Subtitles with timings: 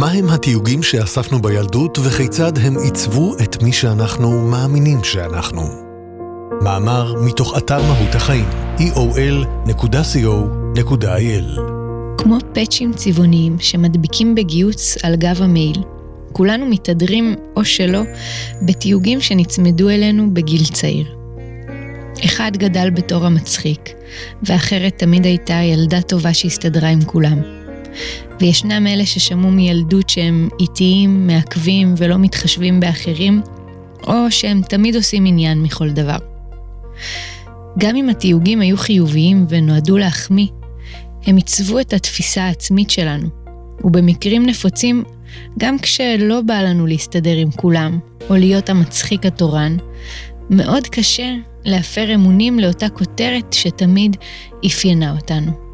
[0.00, 5.62] מהם התיוגים שאספנו בילדות וכיצד הם עיצבו את מי שאנחנו מאמינים שאנחנו?
[6.62, 8.44] מאמר מתוך אתר מהות החיים,
[8.78, 9.60] eol.co.il
[12.18, 15.82] כמו פאצ'ים צבעוניים שמדביקים בגיוץ על גב המעיל,
[16.32, 18.02] כולנו מתהדרים, או שלא,
[18.62, 21.16] בתיוגים שנצמדו אלינו בגיל צעיר.
[22.24, 23.90] אחד גדל בתור המצחיק,
[24.42, 27.59] ואחרת תמיד הייתה ילדה טובה שהסתדרה עם כולם.
[28.40, 33.42] וישנם אלה ששמעו מילדות שהם איטיים, מעכבים ולא מתחשבים באחרים,
[34.06, 36.16] או שהם תמיד עושים עניין מכל דבר.
[37.78, 40.46] גם אם התיוגים היו חיוביים ונועדו להחמיא,
[41.26, 43.28] הם עיצבו את התפיסה העצמית שלנו,
[43.84, 45.04] ובמקרים נפוצים,
[45.58, 47.98] גם כשלא בא לנו להסתדר עם כולם,
[48.30, 49.76] או להיות המצחיק התורן,
[50.50, 54.16] מאוד קשה להפר אמונים לאותה כותרת שתמיד
[54.66, 55.69] אפיינה אותנו.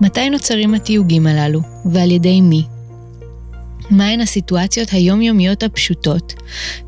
[0.00, 1.60] מתי נוצרים התיוגים הללו,
[1.92, 2.62] ועל ידי מי?
[3.90, 6.34] מהן הסיטואציות היומיומיות הפשוטות,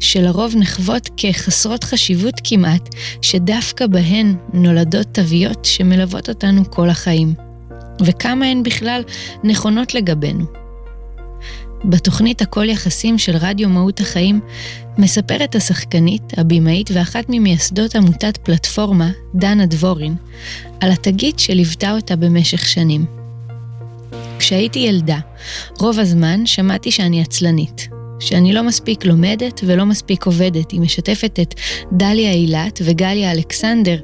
[0.00, 7.34] שלרוב נחוות כחסרות חשיבות כמעט, שדווקא בהן נולדות תוויות שמלוות אותנו כל החיים,
[8.04, 9.02] וכמה הן בכלל
[9.44, 10.44] נכונות לגבינו.
[11.84, 14.40] בתוכנית הכל יחסים של רדיו מהות החיים,
[14.98, 20.14] מספרת השחקנית, הבמאית ואחת ממייסדות עמותת פלטפורמה, דנה דבורין,
[20.80, 23.04] על התגית שליוותה אותה במשך שנים.
[24.38, 25.18] כשהייתי ילדה,
[25.78, 27.88] רוב הזמן שמעתי שאני עצלנית,
[28.20, 30.70] שאני לא מספיק לומדת ולא מספיק עובדת.
[30.70, 31.54] היא משתפת את
[31.92, 33.96] דליה אילת וגליה אלכסנדר,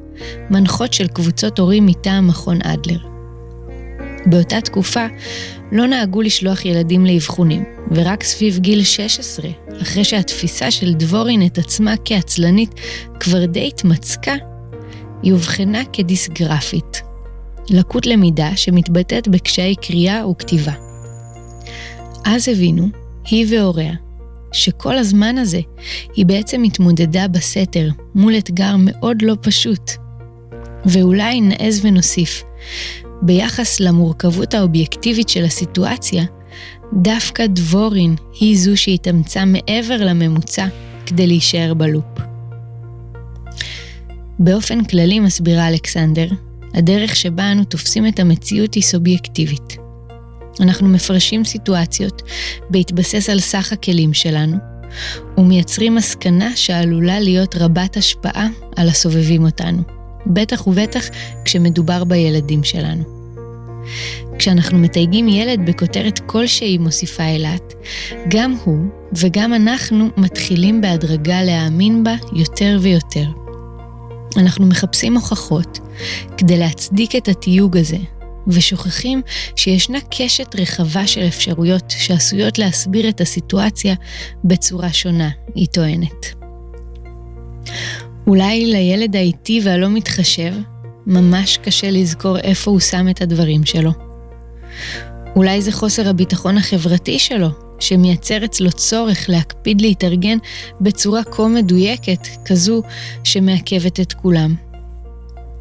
[0.49, 3.16] מנחות של קבוצות הורים מטעם מכון אדלר.
[4.29, 5.05] באותה תקופה
[5.71, 9.49] לא נהגו לשלוח ילדים לאבחונים, ורק סביב גיל 16,
[9.81, 12.71] אחרי שהתפיסה של דבורין את עצמה כעצלנית
[13.19, 14.35] כבר די התמצקה,
[15.23, 17.01] היא אובחנה כדיסגרפית,
[17.69, 20.73] לקות למידה שמתבטאת בקשיי קריאה וכתיבה.
[22.25, 22.87] אז הבינו,
[23.25, 23.93] היא והוריה,
[24.51, 25.59] שכל הזמן הזה
[26.15, 29.91] היא בעצם התמודדה בסתר מול אתגר מאוד לא פשוט.
[30.85, 32.43] ואולי נעז ונוסיף,
[33.21, 36.23] ביחס למורכבות האובייקטיבית של הסיטואציה,
[36.93, 40.67] דווקא דבורין היא זו שהתאמצה מעבר לממוצע
[41.05, 42.05] כדי להישאר בלופ.
[44.39, 46.27] באופן כללי, מסבירה אלכסנדר,
[46.73, 49.77] הדרך שבה אנו תופסים את המציאות היא סובייקטיבית.
[50.59, 52.21] אנחנו מפרשים סיטואציות
[52.69, 54.57] בהתבסס על סך הכלים שלנו,
[55.37, 59.96] ומייצרים מסקנה שעלולה להיות רבת השפעה על הסובבים אותנו.
[60.29, 61.05] בטח ובטח
[61.45, 63.03] כשמדובר בילדים שלנו.
[64.39, 67.73] כשאנחנו מתייגים ילד בכותרת כלשהי מוסיפה אילת,
[68.27, 68.77] גם הוא
[69.13, 73.25] וגם אנחנו מתחילים בהדרגה להאמין בה יותר ויותר.
[74.37, 75.79] אנחנו מחפשים הוכחות
[76.37, 77.97] כדי להצדיק את התיוג הזה,
[78.47, 79.21] ושוכחים
[79.55, 83.95] שישנה קשת רחבה של אפשרויות שעשויות להסביר את הסיטואציה
[84.43, 86.33] בצורה שונה, היא טוענת.
[88.27, 90.53] אולי לילד האיטי והלא מתחשב,
[91.05, 93.91] ממש קשה לזכור איפה הוא שם את הדברים שלו.
[95.35, 97.47] אולי זה חוסר הביטחון החברתי שלו,
[97.79, 100.37] שמייצר אצלו צורך להקפיד להתארגן
[100.81, 102.81] בצורה כה מדויקת, כזו
[103.23, 104.55] שמעכבת את כולם.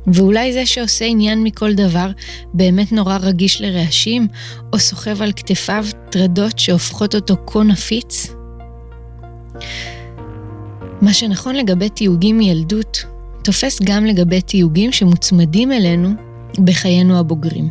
[0.06, 2.10] ואולי זה שעושה עניין מכל דבר
[2.54, 4.28] באמת נורא רגיש לרעשים,
[4.72, 8.37] או סוחב על כתפיו טרדות שהופכות אותו כה נפיץ?
[11.06, 13.05] מה שנכון לגבי תיוגים מילדות,
[13.43, 16.09] תופס גם לגבי תיוגים שמוצמדים אלינו
[16.65, 17.69] בחיינו הבוגרים.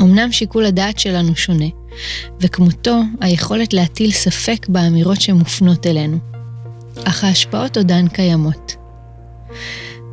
[0.00, 1.66] אמנם שיקול הדעת שלנו שונה,
[2.40, 6.18] וכמותו היכולת להטיל ספק באמירות שמופנות אלינו,
[7.04, 8.76] אך ההשפעות עודן קיימות.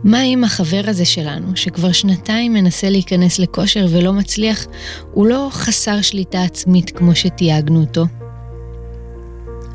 [0.03, 4.65] מה אם החבר הזה שלנו, שכבר שנתיים מנסה להיכנס לכושר ולא מצליח,
[5.11, 8.05] הוא לא חסר שליטה עצמית כמו שתייגנו אותו,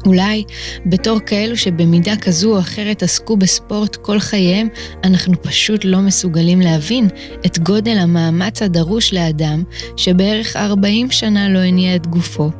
[0.08, 0.44] אולי
[0.86, 4.68] בתור כאלו שבמידה כזו או אחרת עסקו בספורט כל חייהם,
[5.04, 7.08] אנחנו פשוט לא מסוגלים להבין
[7.46, 9.62] את גודל המאמץ הדרוש לאדם
[9.96, 12.50] שבערך 40 שנה לא הניע את גופו,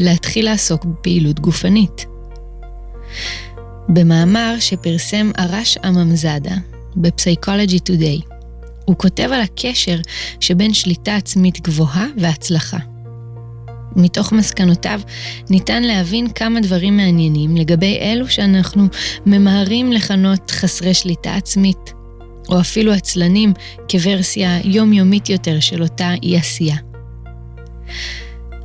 [0.00, 2.06] להתחיל לעסוק בפעילות גופנית.
[3.88, 6.54] במאמר שפרסם ארש עממזאדה
[6.96, 7.92] ב-Psychology
[8.84, 9.96] הוא כותב על הקשר
[10.40, 12.78] שבין שליטה עצמית גבוהה והצלחה.
[13.98, 15.00] מתוך מסקנותיו
[15.50, 18.86] ניתן להבין כמה דברים מעניינים לגבי אלו שאנחנו
[19.26, 21.92] ממהרים לכנות חסרי שליטה עצמית,
[22.48, 23.52] או אפילו עצלנים
[23.90, 26.76] כוורסיה יומיומית יותר של אותה אי-עשייה.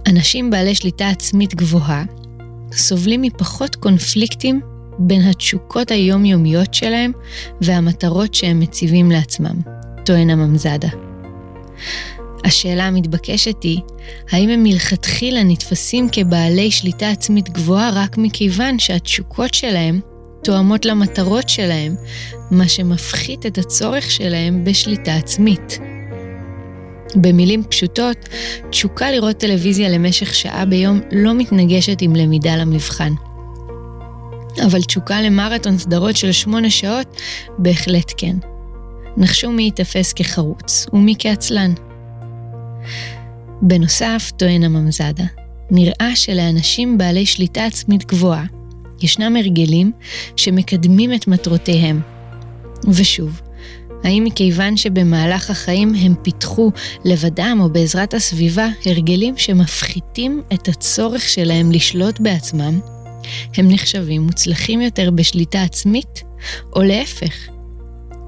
[0.07, 2.03] אנשים בעלי שליטה עצמית גבוהה
[2.71, 4.61] סובלים מפחות קונפליקטים
[4.99, 7.11] בין התשוקות היומיומיות שלהם
[7.61, 9.55] והמטרות שהם מציבים לעצמם,
[10.05, 10.89] טוען הממזדה.
[12.45, 13.79] השאלה המתבקשת היא,
[14.31, 19.99] האם הם מלכתחילה נתפסים כבעלי שליטה עצמית גבוהה רק מכיוון שהתשוקות שלהם
[20.43, 21.95] תואמות למטרות שלהם,
[22.51, 25.79] מה שמפחית את הצורך שלהם בשליטה עצמית.
[27.15, 28.17] במילים פשוטות,
[28.69, 33.13] תשוקה לראות טלוויזיה למשך שעה ביום לא מתנגשת עם למידה למבחן.
[34.65, 37.21] אבל תשוקה למרתון סדרות של שמונה שעות,
[37.57, 38.35] בהחלט כן.
[39.17, 41.73] נחשו מי ייתפס כחרוץ ומי כעצלן.
[43.61, 45.25] בנוסף, טוען הממזדה,
[45.71, 48.45] נראה שלאנשים בעלי שליטה עצמית גבוהה,
[49.01, 49.91] ישנם הרגלים
[50.35, 52.01] שמקדמים את מטרותיהם.
[52.87, 53.41] ושוב,
[54.03, 56.71] האם מכיוון שבמהלך החיים הם פיתחו
[57.05, 62.79] לבדם או בעזרת הסביבה הרגלים שמפחיתים את הצורך שלהם לשלוט בעצמם,
[63.57, 66.23] הם נחשבים מוצלחים יותר בשליטה עצמית,
[66.75, 67.33] או להפך.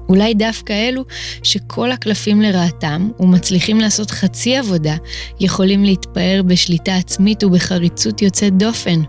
[0.08, 1.04] אולי דווקא אלו
[1.42, 4.96] שכל הקלפים לרעתם ומצליחים לעשות חצי עבודה,
[5.40, 9.00] יכולים להתפאר בשליטה עצמית ובחריצות יוצאת דופן.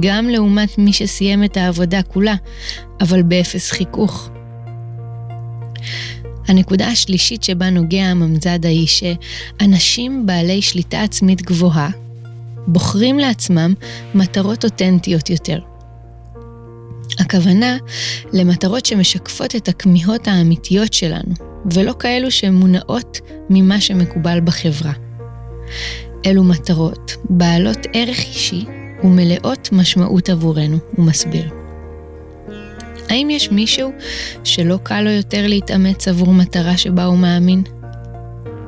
[0.00, 2.34] גם לעומת מי שסיים את העבודה כולה,
[3.00, 4.30] אבל באפס חיכוך.
[6.48, 11.90] הנקודה השלישית שבה נוגע הממזדה היא שאנשים בעלי שליטה עצמית גבוהה
[12.66, 13.74] בוחרים לעצמם
[14.14, 15.58] מטרות אותנטיות יותר.
[17.18, 17.76] הכוונה
[18.32, 21.34] למטרות שמשקפות את הכמיהות האמיתיות שלנו,
[21.72, 23.20] ולא כאלו שמונעות
[23.50, 24.92] ממה שמקובל בחברה.
[26.26, 28.64] אלו מטרות בעלות ערך אישי
[29.04, 31.48] ומלאות משמעות עבורנו, הוא מסביר.
[33.08, 33.92] האם יש מישהו
[34.44, 37.62] שלא קל לו יותר להתאמץ עבור מטרה שבה הוא מאמין?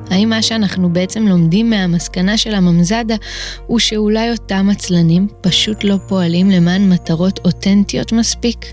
[0.09, 3.15] האם מה שאנחנו בעצם לומדים מהמסקנה של הממזדה
[3.67, 8.65] הוא שאולי אותם עצלנים פשוט לא פועלים למען מטרות אותנטיות מספיק?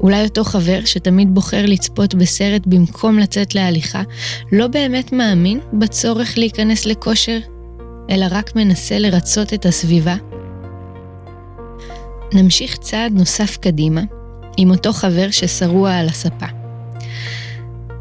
[0.00, 4.02] אולי אותו חבר שתמיד בוחר לצפות בסרט במקום לצאת להליכה,
[4.52, 7.38] לא באמת מאמין בצורך להיכנס לכושר,
[8.10, 10.16] אלא רק מנסה לרצות את הסביבה?
[12.34, 14.02] נמשיך צעד נוסף קדימה
[14.56, 16.67] עם אותו חבר ששרוע על הספה.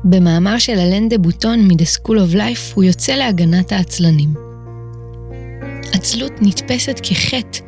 [0.03, 4.33] במאמר של אלן דה בוטון מ-The School of Life הוא יוצא להגנת העצלנים.
[5.93, 7.59] עצלות נתפסת כחטא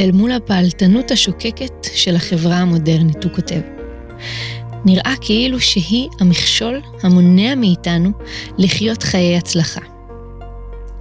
[0.00, 3.60] אל מול הפעלתנות השוקקת של החברה המודרנית, הוא כותב.
[4.84, 8.10] נראה כאילו שהיא המכשול המונע מאיתנו
[8.58, 9.80] לחיות חיי הצלחה.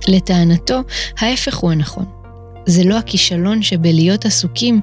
[0.07, 0.79] לטענתו,
[1.17, 2.05] ההפך הוא הנכון.
[2.65, 4.79] זה לא הכישלון שבלהיות עסוקים,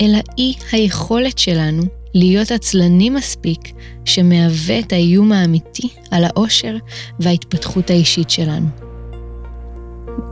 [0.00, 1.82] אלא אי היכולת שלנו
[2.18, 3.72] להיות עצלני מספיק
[4.04, 6.76] שמהווה את האיום האמיתי על האושר
[7.20, 8.66] וההתפתחות האישית שלנו.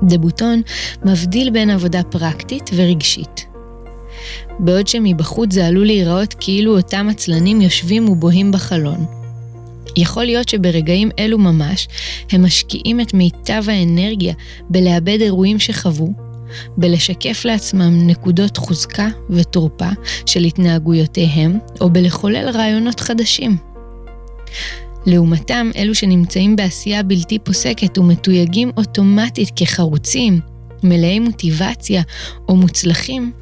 [0.03, 0.63] דבוטון
[1.05, 3.47] מבדיל בין עבודה פרקטית ורגשית.
[4.59, 9.05] בעוד שמבחוץ זה עלול להיראות כאילו אותם עצלנים יושבים ובוהים בחלון.
[9.97, 11.89] יכול להיות שברגעים אלו ממש
[12.33, 14.35] הם משקיעים את מיטב האנרגיה
[14.71, 16.26] בלאבד אירועים שחוו
[16.77, 19.89] בלשקף לעצמם נקודות חוזקה ותורפה
[20.27, 23.57] של התנהגויותיהם, או בלחולל רעיונות חדשים.
[25.07, 30.41] לעומתם, אלו שנמצאים בעשייה בלתי פוסקת ומתויגים אוטומטית כחרוצים,
[30.83, 32.03] מלאי מוטיבציה
[32.49, 33.33] או מוצלחים,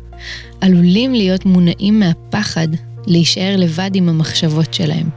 [0.60, 2.68] עלולים להיות מונעים מהפחד
[3.06, 5.08] להישאר לבד עם המחשבות שלהם.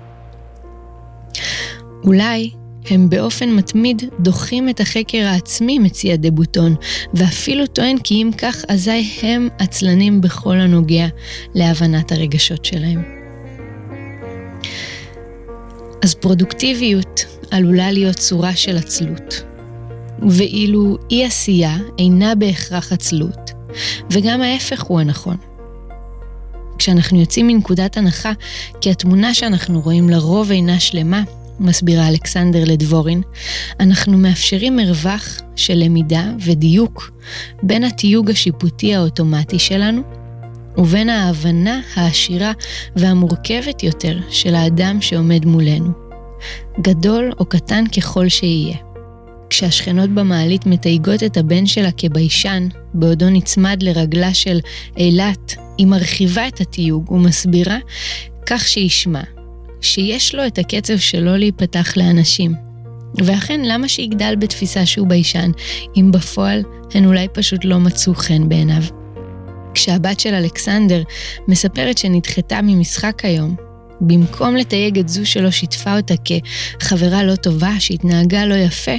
[2.04, 2.51] אולי
[2.89, 6.75] הם באופן מתמיד דוחים את החקר העצמי, מציע דבוטון,
[7.13, 11.08] ואפילו טוען כי אם כך, אזי הם עצלנים בכל הנוגע
[11.56, 13.03] להבנת הרגשות שלהם.
[16.03, 19.44] אז פרודוקטיביות עלולה להיות צורה של עצלות.
[20.29, 23.51] ואילו אי עשייה אינה בהכרח עצלות,
[24.12, 25.38] וגם ההפך הוא הנכון.
[26.77, 28.32] כשאנחנו יוצאים מנקודת הנחה
[28.82, 31.24] כי התמונה שאנחנו רואים לרוב אינה שלמה,
[31.59, 33.21] מסבירה אלכסנדר לדבורין,
[33.79, 37.11] אנחנו מאפשרים מרווח של למידה ודיוק
[37.63, 40.01] בין התיוג השיפוטי האוטומטי שלנו
[40.77, 42.51] ובין ההבנה העשירה
[42.95, 45.91] והמורכבת יותר של האדם שעומד מולנו,
[46.81, 48.77] גדול או קטן ככל שיהיה.
[49.49, 54.59] כשהשכנות במעלית מתייגות את הבן שלה כביישן, בעודו נצמד לרגלה של
[54.97, 57.77] אילת, היא מרחיבה את התיוג ומסבירה
[58.45, 59.37] כך שישמע
[59.81, 62.53] שיש לו את הקצב שלו להיפתח לאנשים.
[63.17, 65.51] ואכן, למה שיגדל בתפיסה שהוא ביישן,
[65.98, 68.84] אם בפועל הן אולי פשוט לא מצאו חן בעיניו?
[69.74, 71.03] כשהבת של אלכסנדר
[71.48, 73.55] מספרת שנדחתה ממשחק היום,
[74.01, 78.96] במקום לתייג את זו שלא שיתפה אותה כחברה לא טובה שהתנהגה לא יפה,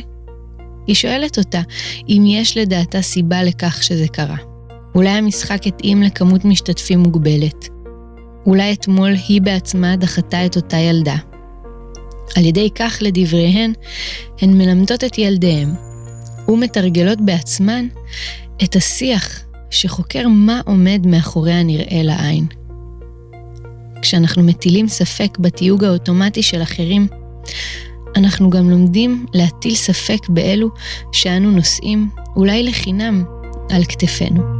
[0.86, 1.60] היא שואלת אותה
[2.08, 4.36] אם יש לדעתה סיבה לכך שזה קרה.
[4.94, 7.68] אולי המשחק התאים לכמות משתתפים מוגבלת,
[8.48, 11.16] אולי אתמול היא בעצמה דחתה את אותה ילדה.
[12.36, 13.72] על ידי כך, לדבריהן,
[14.40, 15.74] הן מלמדות את ילדיהם
[16.48, 17.86] ומתרגלות בעצמן
[18.64, 22.46] את השיח שחוקר מה עומד מאחורי הנראה לעין.
[24.02, 27.06] כשאנחנו מטילים ספק בתיוג האוטומטי של אחרים,
[28.16, 30.68] אנחנו גם לומדים להטיל ספק באלו
[31.12, 33.24] שאנו נושאים, אולי לחינם,
[33.70, 34.57] על כתפינו.